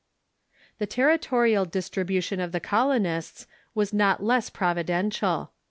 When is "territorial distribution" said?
0.87-2.39